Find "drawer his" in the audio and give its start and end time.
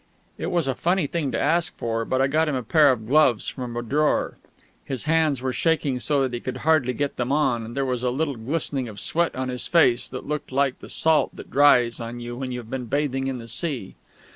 3.83-5.03